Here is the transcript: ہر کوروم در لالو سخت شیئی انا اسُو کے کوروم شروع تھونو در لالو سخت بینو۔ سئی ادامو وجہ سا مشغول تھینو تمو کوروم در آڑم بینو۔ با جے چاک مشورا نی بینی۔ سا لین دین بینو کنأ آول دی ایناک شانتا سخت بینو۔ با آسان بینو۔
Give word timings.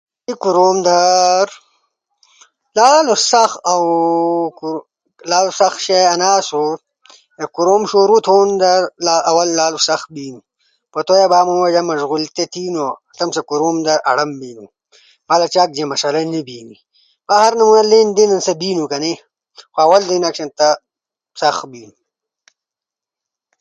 ہر 0.27 0.35
کوروم 0.43 0.77
در 0.87 1.47
لالو 5.29 5.51
سخت 5.59 5.79
شیئی 5.85 6.05
انا 6.13 6.29
اسُو 6.41 6.63
کے 7.35 7.45
کوروم 7.55 7.83
شروع 7.91 8.19
تھونو 8.25 8.53
در 8.61 8.81
لالو 9.57 9.79
سخت 9.89 10.07
بینو۔ 10.15 10.39
سئی 11.07 11.21
ادامو 11.27 11.55
وجہ 11.65 11.81
سا 11.83 11.87
مشغول 11.89 12.23
تھینو 12.53 12.87
تمو 13.17 13.41
کوروم 13.49 13.77
در 13.85 13.99
آڑم 14.11 14.31
بینو۔ 14.39 14.65
با 15.27 15.35
جے 15.41 15.47
چاک 15.53 15.69
مشورا 15.91 16.21
نی 16.33 16.41
بینی۔ 16.47 16.77
سا 17.27 17.77
لین 17.91 18.09
دین 18.17 18.31
بینو 18.61 18.85
کنأ 18.91 19.11
آول 19.81 20.01
دی 20.07 20.13
ایناک 20.15 20.33
شانتا 20.37 20.67
سخت 21.39 21.63
بینو۔ 21.71 21.95
با 21.95 21.95
آسان 21.95 21.95
بینو۔ 21.95 21.95